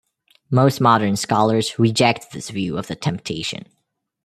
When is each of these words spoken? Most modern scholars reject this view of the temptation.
Most 0.49 0.81
modern 0.81 1.15
scholars 1.15 1.77
reject 1.77 2.31
this 2.31 2.49
view 2.49 2.75
of 2.75 2.87
the 2.87 2.95
temptation. 2.95 3.65